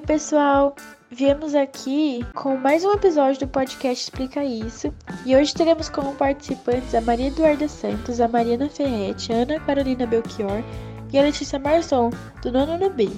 Oi, 0.00 0.06
pessoal! 0.06 0.74
Viemos 1.10 1.54
aqui 1.54 2.24
com 2.34 2.56
mais 2.56 2.86
um 2.86 2.92
episódio 2.92 3.40
do 3.40 3.48
podcast 3.48 4.02
Explica 4.02 4.42
Isso. 4.42 4.94
E 5.26 5.36
hoje 5.36 5.52
teremos 5.52 5.90
como 5.90 6.14
participantes 6.14 6.94
a 6.94 7.02
Maria 7.02 7.26
Eduarda 7.26 7.68
Santos, 7.68 8.18
a 8.18 8.26
Mariana 8.26 8.70
Ferretti, 8.70 9.30
a 9.30 9.42
Ana 9.42 9.60
Carolina 9.60 10.06
Belchior 10.06 10.64
e 11.12 11.18
a 11.18 11.22
Letícia 11.22 11.58
Marçom, 11.58 12.08
do 12.40 12.50
nono 12.50 12.78
no 12.78 12.88
B. 12.88 13.10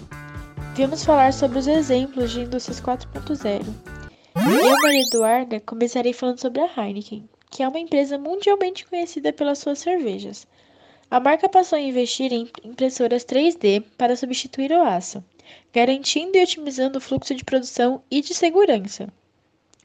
Viemos 0.74 1.04
falar 1.04 1.32
sobre 1.32 1.60
os 1.60 1.68
exemplos 1.68 2.32
de 2.32 2.40
indústrias 2.40 2.80
4.0. 2.80 3.62
Eu, 4.34 4.82
Maria 4.82 5.06
Eduarda, 5.06 5.60
começarei 5.60 6.12
falando 6.12 6.40
sobre 6.40 6.62
a 6.62 6.68
Heineken, 6.76 7.28
que 7.48 7.62
é 7.62 7.68
uma 7.68 7.78
empresa 7.78 8.18
mundialmente 8.18 8.84
conhecida 8.86 9.32
pelas 9.32 9.60
suas 9.60 9.78
cervejas. 9.78 10.48
A 11.08 11.20
marca 11.20 11.48
passou 11.48 11.78
a 11.78 11.80
investir 11.80 12.32
em 12.32 12.50
impressoras 12.64 13.24
3D 13.24 13.84
para 13.96 14.16
substituir 14.16 14.72
o 14.72 14.82
aço 14.82 15.22
garantindo 15.72 16.36
e 16.36 16.42
otimizando 16.42 16.98
o 16.98 17.00
fluxo 17.00 17.34
de 17.34 17.44
produção 17.44 18.02
e 18.10 18.20
de 18.20 18.34
segurança. 18.34 19.08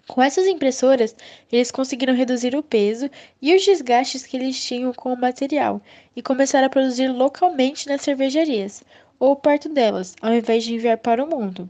Com 0.07 0.21
essas 0.21 0.47
impressoras, 0.47 1.15
eles 1.51 1.69
conseguiram 1.69 2.15
reduzir 2.15 2.55
o 2.55 2.63
peso 2.63 3.09
e 3.41 3.53
os 3.53 3.65
desgastes 3.65 4.25
que 4.25 4.37
eles 4.37 4.63
tinham 4.63 4.93
com 4.93 5.11
o 5.11 5.19
material 5.19 5.81
e 6.15 6.21
começaram 6.21 6.67
a 6.67 6.69
produzir 6.69 7.09
localmente 7.09 7.87
nas 7.87 8.01
cervejarias 8.01 8.83
ou 9.19 9.35
perto 9.35 9.67
delas, 9.67 10.15
ao 10.21 10.33
invés 10.33 10.63
de 10.63 10.73
enviar 10.73 10.97
para 10.97 11.23
o 11.23 11.27
mundo. 11.27 11.69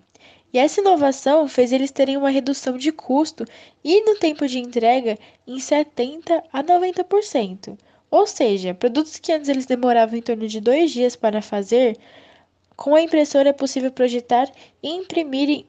E 0.53 0.59
essa 0.59 0.81
inovação 0.81 1.47
fez 1.47 1.71
eles 1.71 1.91
terem 1.91 2.15
uma 2.15 2.29
redução 2.29 2.77
de 2.77 2.91
custo 2.91 3.43
e 3.83 4.01
no 4.03 4.15
tempo 4.15 4.47
de 4.47 4.59
entrega 4.59 5.17
em 5.45 5.59
70 5.59 6.43
a 6.53 6.63
90%. 6.63 7.77
Ou 8.09 8.25
seja, 8.25 8.73
produtos 8.73 9.17
que 9.17 9.33
antes 9.33 9.49
eles 9.49 9.65
demoravam 9.65 10.17
em 10.17 10.21
torno 10.21 10.47
de 10.47 10.61
dois 10.61 10.91
dias 10.91 11.15
para 11.15 11.41
fazer, 11.41 11.97
com 12.77 12.93
a 12.93 13.01
impressora 13.01 13.49
é 13.49 13.53
possível 13.53 13.91
projetar 13.91 14.49
e 14.83 14.89
imprimir 14.89 15.65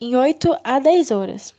em 0.00 0.16
8 0.16 0.56
a 0.64 0.80
10 0.80 1.12
horas. 1.12 1.54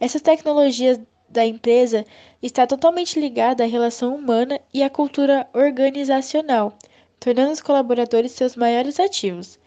Essa 0.00 0.18
tecnologia 0.18 1.00
da 1.28 1.46
empresa 1.46 2.04
está 2.42 2.66
totalmente 2.66 3.20
ligada 3.20 3.62
à 3.62 3.66
relação 3.66 4.14
humana 4.16 4.60
e 4.74 4.82
à 4.82 4.90
cultura 4.90 5.48
organizacional, 5.54 6.76
tornando 7.20 7.52
os 7.52 7.62
colaboradores 7.62 8.32
seus 8.32 8.56
maiores 8.56 8.98
ativos. 8.98 9.60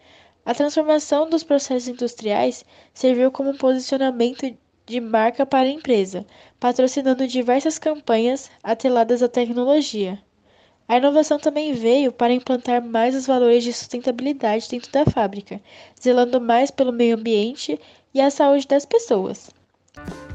A 0.44 0.54
transformação 0.54 1.28
dos 1.28 1.42
processos 1.42 1.88
industriais 1.88 2.64
serviu 2.92 3.30
como 3.30 3.56
posicionamento 3.56 4.54
de 4.84 5.00
marca 5.00 5.46
para 5.46 5.68
a 5.68 5.72
empresa, 5.72 6.26
patrocinando 6.58 7.26
diversas 7.26 7.78
campanhas 7.78 8.50
atreladas 8.62 9.22
à 9.22 9.28
tecnologia. 9.28 10.22
A 10.90 10.96
inovação 10.96 11.38
também 11.38 11.72
veio 11.72 12.10
para 12.10 12.32
implantar 12.32 12.84
mais 12.84 13.14
os 13.14 13.24
valores 13.24 13.62
de 13.62 13.72
sustentabilidade 13.72 14.68
dentro 14.68 14.90
da 14.90 15.04
fábrica, 15.04 15.60
zelando 16.02 16.40
mais 16.40 16.68
pelo 16.68 16.92
meio 16.92 17.16
ambiente 17.16 17.80
e 18.12 18.20
a 18.20 18.28
saúde 18.28 18.66
das 18.66 18.84
pessoas. 18.84 19.50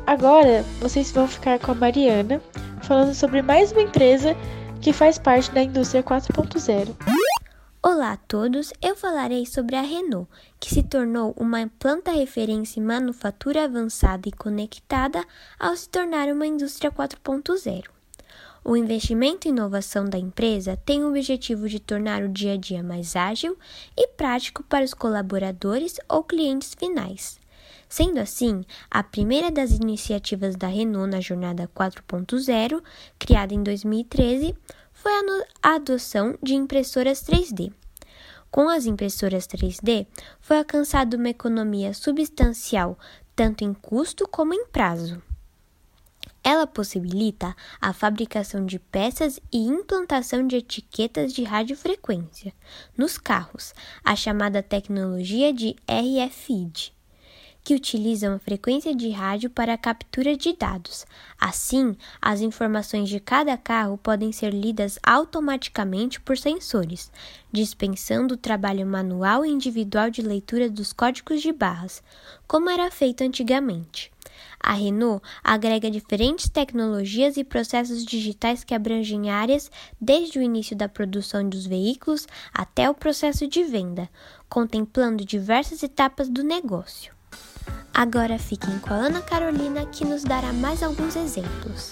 Agora, 0.07 0.63
vocês 0.79 1.11
vão 1.11 1.27
ficar 1.27 1.59
com 1.59 1.73
a 1.73 1.75
Mariana 1.75 2.41
falando 2.83 3.13
sobre 3.13 3.41
mais 3.41 3.73
uma 3.73 3.81
empresa 3.81 4.33
que 4.81 4.93
faz 4.93 5.17
parte 5.17 5.51
da 5.51 5.61
indústria 5.61 6.01
4.0. 6.01 6.95
Olá 7.83 8.13
a 8.13 8.17
todos, 8.17 8.71
eu 8.81 8.95
falarei 8.95 9.45
sobre 9.45 9.75
a 9.75 9.81
Renault, 9.81 10.31
que 10.57 10.73
se 10.73 10.83
tornou 10.83 11.35
uma 11.37 11.69
planta 11.77 12.11
referência 12.11 12.79
em 12.79 12.83
manufatura 12.83 13.65
avançada 13.65 14.29
e 14.29 14.31
conectada 14.31 15.21
ao 15.59 15.75
se 15.75 15.89
tornar 15.89 16.29
uma 16.29 16.47
indústria 16.47 16.89
4.0. 16.89 17.94
O 18.63 18.75
investimento 18.75 19.47
em 19.47 19.51
inovação 19.51 20.05
da 20.05 20.17
empresa 20.17 20.75
tem 20.85 21.03
o 21.03 21.09
objetivo 21.09 21.69
de 21.69 21.79
tornar 21.79 22.23
o 22.23 22.29
dia 22.29 22.53
a 22.53 22.57
dia 22.57 22.81
mais 22.81 23.15
ágil 23.15 23.57
e 23.95 24.07
prático 24.07 24.63
para 24.63 24.83
os 24.83 24.93
colaboradores 24.93 25.97
ou 26.09 26.23
clientes 26.23 26.73
finais. 26.73 27.39
Sendo 27.87 28.19
assim, 28.19 28.65
a 28.89 29.03
primeira 29.03 29.51
das 29.51 29.71
iniciativas 29.71 30.55
da 30.55 30.67
Renault 30.67 31.11
na 31.11 31.21
Jornada 31.21 31.69
4.0, 31.75 32.81
criada 33.19 33.53
em 33.53 33.61
2013, 33.61 34.55
foi 34.91 35.11
a 35.61 35.75
adoção 35.75 36.35
de 36.41 36.55
impressoras 36.55 37.21
3D. 37.23 37.71
Com 38.49 38.69
as 38.69 38.85
impressoras 38.85 39.47
3D, 39.47 40.07
foi 40.39 40.57
alcançada 40.57 41.15
uma 41.15 41.29
economia 41.29 41.93
substancial 41.93 42.97
tanto 43.35 43.63
em 43.63 43.73
custo 43.73 44.27
como 44.27 44.53
em 44.53 44.65
prazo. 44.67 45.21
Ela 46.47 46.67
possibilita 46.67 47.55
a 47.81 47.91
fabricação 47.91 48.67
de 48.67 48.77
peças 48.77 49.39
e 49.51 49.57
implantação 49.57 50.45
de 50.45 50.57
etiquetas 50.57 51.33
de 51.33 51.43
radiofrequência 51.43 52.53
nos 52.95 53.17
carros, 53.17 53.73
a 54.03 54.15
chamada 54.15 54.61
tecnologia 54.61 55.51
de 55.51 55.75
RFID, 55.89 56.93
que 57.63 57.73
utilizam 57.73 58.35
a 58.35 58.39
frequência 58.39 58.93
de 58.93 59.09
rádio 59.09 59.49
para 59.49 59.73
a 59.73 59.77
captura 59.77 60.37
de 60.37 60.53
dados. 60.53 61.03
Assim, 61.41 61.97
as 62.21 62.41
informações 62.41 63.09
de 63.09 63.19
cada 63.19 63.57
carro 63.57 63.97
podem 63.97 64.31
ser 64.31 64.53
lidas 64.53 64.99
automaticamente 65.01 66.21
por 66.21 66.37
sensores, 66.37 67.11
dispensando 67.51 68.35
o 68.35 68.37
trabalho 68.37 68.85
manual 68.85 69.43
e 69.43 69.49
individual 69.49 70.11
de 70.11 70.21
leitura 70.21 70.69
dos 70.69 70.93
códigos 70.93 71.41
de 71.41 71.51
barras, 71.51 72.03
como 72.47 72.69
era 72.69 72.91
feito 72.91 73.23
antigamente. 73.23 74.13
A 74.65 74.73
Renault 74.73 75.23
agrega 75.43 75.91
diferentes 75.91 76.49
tecnologias 76.49 77.37
e 77.37 77.43
processos 77.43 78.03
digitais 78.03 78.63
que 78.63 78.73
abrangem 78.73 79.29
áreas 79.29 79.69
desde 80.01 80.39
o 80.39 80.41
início 80.41 80.75
da 80.75 80.89
produção 80.89 81.47
dos 81.47 81.67
veículos 81.67 82.27
até 82.51 82.89
o 82.89 82.95
processo 82.95 83.47
de 83.47 83.63
venda, 83.63 84.09
contemplando 84.49 85.23
diversas 85.23 85.83
etapas 85.83 86.27
do 86.27 86.43
negócio. 86.43 87.13
Agora 87.93 88.39
fiquem 88.39 88.79
com 88.79 88.91
a 88.91 88.97
Ana 88.97 89.21
Carolina 89.21 89.85
que 89.85 90.03
nos 90.03 90.23
dará 90.23 90.51
mais 90.51 90.81
alguns 90.81 91.15
exemplos. 91.15 91.91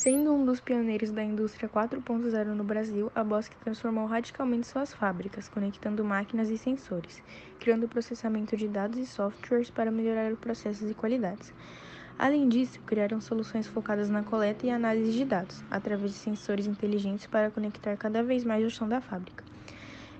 Sendo 0.00 0.32
um 0.32 0.44
dos 0.44 0.60
pioneiros 0.60 1.10
da 1.10 1.24
indústria 1.24 1.68
4.0 1.68 2.54
no 2.54 2.62
Brasil, 2.62 3.10
a 3.16 3.24
Bosch 3.24 3.50
transformou 3.64 4.06
radicalmente 4.06 4.68
suas 4.68 4.92
fábricas, 4.92 5.48
conectando 5.48 6.04
máquinas 6.04 6.50
e 6.50 6.56
sensores, 6.56 7.20
criando 7.58 7.88
processamento 7.88 8.56
de 8.56 8.68
dados 8.68 8.96
e 8.96 9.04
softwares 9.04 9.70
para 9.70 9.90
melhorar 9.90 10.32
os 10.32 10.38
processos 10.38 10.88
e 10.88 10.94
qualidades. 10.94 11.52
Além 12.16 12.48
disso, 12.48 12.78
criaram 12.86 13.20
soluções 13.20 13.66
focadas 13.66 14.08
na 14.08 14.22
coleta 14.22 14.64
e 14.64 14.70
análise 14.70 15.10
de 15.10 15.24
dados, 15.24 15.64
através 15.68 16.12
de 16.12 16.18
sensores 16.18 16.68
inteligentes 16.68 17.26
para 17.26 17.50
conectar 17.50 17.96
cada 17.96 18.22
vez 18.22 18.44
mais 18.44 18.64
o 18.64 18.70
chão 18.70 18.88
da 18.88 19.00
fábrica. 19.00 19.42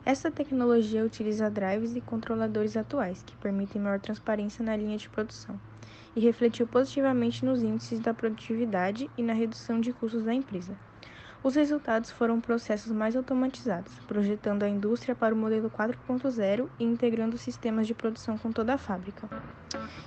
Essa 0.05 0.28
tecnologia 0.28 1.05
utiliza 1.05 1.49
drives 1.49 1.95
e 1.95 2.00
controladores 2.00 2.77
atuais, 2.77 3.22
que 3.22 3.37
permitem 3.37 3.81
maior 3.81 4.00
transparência 4.00 4.65
na 4.65 4.75
linha 4.75 4.99
de 4.99 5.09
produção 5.09 5.56
e 6.18 6.20
refletiu 6.20 6.66
positivamente 6.66 7.44
nos 7.44 7.62
índices 7.62 8.00
da 8.00 8.12
produtividade 8.12 9.08
e 9.16 9.22
na 9.22 9.32
redução 9.32 9.80
de 9.80 9.92
custos 9.92 10.24
da 10.24 10.34
empresa. 10.34 10.76
Os 11.44 11.54
resultados 11.54 12.10
foram 12.10 12.40
processos 12.40 12.90
mais 12.90 13.14
automatizados, 13.14 13.94
projetando 14.00 14.64
a 14.64 14.68
indústria 14.68 15.14
para 15.14 15.32
o 15.32 15.38
modelo 15.38 15.70
4.0 15.70 16.68
e 16.80 16.82
integrando 16.82 17.38
sistemas 17.38 17.86
de 17.86 17.94
produção 17.94 18.36
com 18.36 18.50
toda 18.50 18.74
a 18.74 18.78
fábrica. 18.78 19.30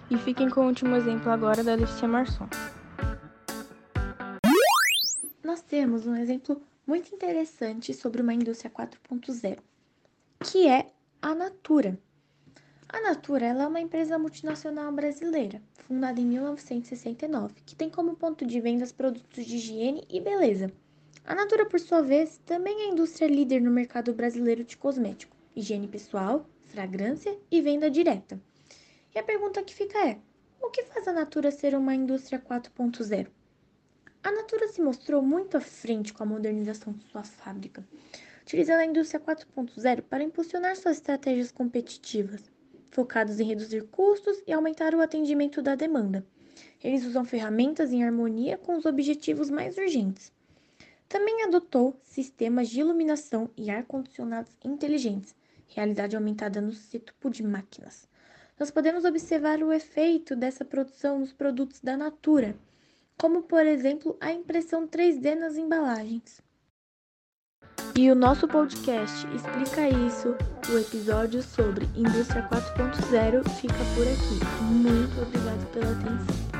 E 0.09 0.17
fiquem 0.17 0.49
com 0.49 0.59
o 0.59 0.67
último 0.67 0.97
exemplo 0.97 1.31
agora 1.31 1.63
da 1.63 1.75
Letícia 1.75 2.09
Marçom. 2.09 2.45
Nós 5.41 5.61
temos 5.61 6.05
um 6.05 6.17
exemplo 6.17 6.61
muito 6.85 7.15
interessante 7.15 7.93
sobre 7.93 8.21
uma 8.21 8.33
indústria 8.33 8.69
4.0, 8.69 9.59
que 10.41 10.67
é 10.67 10.87
a 11.21 11.33
Natura. 11.33 11.97
A 12.93 12.99
Natura 12.99 13.45
é 13.45 13.53
uma 13.53 13.79
empresa 13.79 14.19
multinacional 14.19 14.91
brasileira, 14.91 15.61
fundada 15.87 16.19
em 16.19 16.25
1969, 16.25 17.61
que 17.65 17.73
tem 17.73 17.89
como 17.89 18.17
ponto 18.17 18.45
de 18.45 18.59
vendas 18.59 18.91
produtos 18.91 19.45
de 19.45 19.55
higiene 19.55 20.03
e 20.09 20.19
beleza. 20.19 20.69
A 21.23 21.33
Natura, 21.33 21.65
por 21.65 21.79
sua 21.79 22.01
vez, 22.01 22.41
também 22.45 22.81
é 22.81 22.89
indústria 22.89 23.29
líder 23.29 23.61
no 23.61 23.71
mercado 23.71 24.13
brasileiro 24.13 24.65
de 24.65 24.75
cosmético, 24.75 25.37
higiene 25.55 25.87
pessoal, 25.87 26.45
fragrância 26.65 27.39
e 27.49 27.61
venda 27.61 27.89
direta. 27.89 28.37
E 29.15 29.19
a 29.19 29.23
pergunta 29.23 29.63
que 29.63 29.73
fica 29.73 29.97
é: 30.09 30.19
o 30.61 30.69
que 30.69 30.83
faz 30.83 31.07
a 31.07 31.13
Natura 31.13 31.49
ser 31.49 31.73
uma 31.75 31.95
indústria 31.95 32.39
4.0? 32.39 33.27
A 34.21 34.31
Natura 34.33 34.67
se 34.67 34.81
mostrou 34.81 35.21
muito 35.21 35.55
à 35.55 35.61
frente 35.61 36.11
com 36.11 36.23
a 36.23 36.25
modernização 36.25 36.91
de 36.91 37.05
sua 37.05 37.23
fábrica, 37.23 37.87
utilizando 38.41 38.81
a 38.81 38.85
indústria 38.85 39.21
4.0 39.21 40.01
para 40.01 40.25
impulsionar 40.25 40.75
suas 40.75 40.97
estratégias 40.97 41.53
competitivas 41.53 42.51
focados 42.91 43.39
em 43.39 43.45
reduzir 43.45 43.83
custos 43.87 44.43
e 44.45 44.53
aumentar 44.53 44.93
o 44.93 45.01
atendimento 45.01 45.61
da 45.61 45.73
demanda. 45.73 46.25
Eles 46.83 47.05
usam 47.05 47.25
ferramentas 47.25 47.91
em 47.91 48.03
harmonia 48.03 48.57
com 48.57 48.77
os 48.77 48.85
objetivos 48.85 49.49
mais 49.49 49.77
urgentes. 49.77 50.31
Também 51.07 51.43
adotou 51.43 51.99
sistemas 52.03 52.69
de 52.69 52.79
iluminação 52.79 53.49
e 53.57 53.69
ar-condicionados 53.69 54.55
inteligentes, 54.63 55.35
realidade 55.67 56.15
aumentada 56.15 56.61
no 56.61 56.71
setor 56.71 57.31
de 57.31 57.43
máquinas. 57.43 58.07
Nós 58.59 58.69
podemos 58.69 59.05
observar 59.05 59.63
o 59.63 59.73
efeito 59.73 60.35
dessa 60.35 60.63
produção 60.63 61.19
nos 61.19 61.33
produtos 61.33 61.81
da 61.81 61.97
Natura, 61.97 62.55
como 63.17 63.43
por 63.43 63.65
exemplo 63.65 64.17
a 64.19 64.31
impressão 64.31 64.87
3D 64.87 65.35
nas 65.35 65.57
embalagens. 65.57 66.41
E 67.95 68.09
o 68.09 68.15
nosso 68.15 68.47
podcast 68.47 69.27
Explica 69.35 69.89
Isso, 69.89 70.35
o 70.69 70.77
episódio 70.77 71.43
sobre 71.43 71.87
Indústria 71.95 72.47
4.0, 72.49 73.47
fica 73.59 73.73
por 73.95 74.07
aqui. 74.07 74.63
Muito 74.63 75.21
obrigado 75.21 75.71
pela 75.73 75.91
atenção. 75.91 76.50